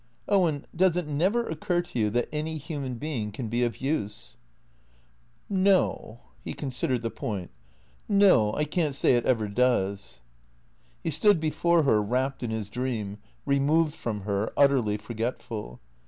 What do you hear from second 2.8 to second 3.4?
being